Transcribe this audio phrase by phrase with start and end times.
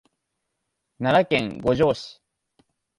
[0.97, 2.19] 奈良県五條市